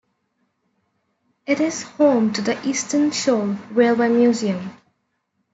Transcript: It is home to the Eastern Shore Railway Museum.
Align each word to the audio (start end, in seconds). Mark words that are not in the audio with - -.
It 1.45 1.59
is 1.59 1.83
home 1.83 2.33
to 2.33 2.41
the 2.41 2.59
Eastern 2.67 3.11
Shore 3.11 3.55
Railway 3.69 4.07
Museum. 4.09 4.75